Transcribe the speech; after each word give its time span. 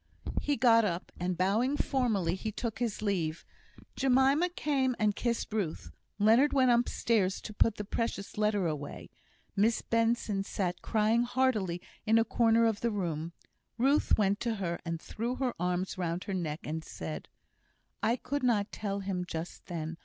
He 0.41 0.57
got 0.57 0.83
up, 0.83 1.11
and 1.19 1.37
bowing 1.37 1.77
formally, 1.77 2.33
he 2.33 2.51
took 2.51 2.79
his 2.79 3.03
leave. 3.03 3.45
Jemima 3.95 4.49
came 4.49 4.95
and 4.97 5.15
kissed 5.15 5.53
Ruth. 5.53 5.91
Leonard 6.17 6.53
went 6.53 6.71
upstairs 6.71 7.39
to 7.41 7.53
put 7.53 7.75
the 7.75 7.83
precious 7.83 8.35
letter 8.35 8.65
away. 8.65 9.11
Miss 9.55 9.83
Benson 9.83 10.43
sat 10.43 10.81
crying 10.81 11.21
heartily 11.21 11.83
in 12.07 12.17
a 12.17 12.25
corner 12.25 12.65
of 12.65 12.81
the 12.81 12.89
room. 12.89 13.33
Ruth 13.77 14.17
went 14.17 14.39
to 14.39 14.55
her 14.55 14.79
and 14.83 14.99
threw 14.99 15.35
her 15.35 15.53
arms 15.59 15.99
round 15.99 16.23
her 16.23 16.33
neck, 16.33 16.61
and 16.63 16.83
said: 16.83 17.27
"I 18.01 18.15
could 18.15 18.41
not 18.41 18.71
tell 18.71 19.01
him 19.01 19.23
just 19.23 19.67
then. 19.67 19.97